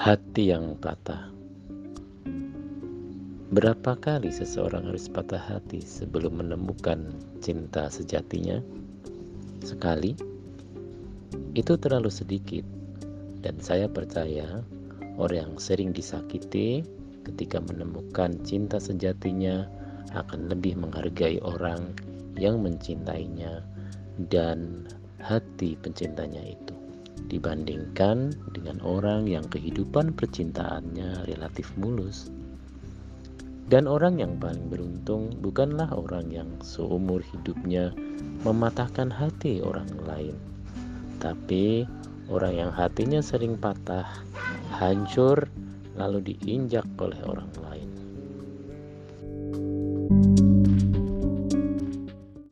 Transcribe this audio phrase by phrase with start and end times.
[0.00, 1.28] Hati yang patah.
[3.52, 7.12] Berapa kali seseorang harus patah hati sebelum menemukan
[7.44, 8.64] cinta sejatinya?
[9.60, 10.16] Sekali,
[11.52, 12.64] itu terlalu sedikit,
[13.44, 14.64] dan saya percaya
[15.20, 16.80] orang yang sering disakiti
[17.28, 19.68] ketika menemukan cinta sejatinya
[20.16, 21.92] akan lebih menghargai orang
[22.40, 23.60] yang mencintainya
[24.32, 24.88] dan
[25.20, 26.79] hati pencintanya itu
[27.30, 32.28] dibandingkan dengan orang yang kehidupan percintaannya relatif mulus.
[33.70, 37.94] Dan orang yang paling beruntung bukanlah orang yang seumur hidupnya
[38.42, 40.34] mematahkan hati orang lain,
[41.22, 41.86] tapi
[42.26, 44.10] orang yang hatinya sering patah,
[44.74, 45.46] hancur,
[45.94, 47.88] lalu diinjak oleh orang lain.
[50.10, 50.59] thank you